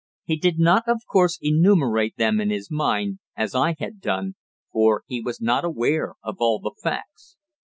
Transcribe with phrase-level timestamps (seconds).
[0.23, 4.33] He did not, of course, enumerate them in his mind, as I had done,
[4.71, 7.37] for he was not aware of all the facts.